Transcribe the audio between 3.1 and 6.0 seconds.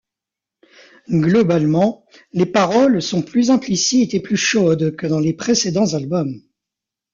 plus implicites et plus chaudes que dans les précédents